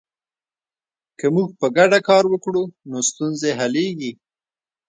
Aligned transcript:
که 1.19 1.25
موږ 1.35 1.49
په 1.59 1.67
ګډه 1.77 1.99
کار 2.09 2.23
وکړو 2.29 2.63
نو 2.89 2.97
ستونزې 3.09 3.51
حلیږي. 3.59 4.11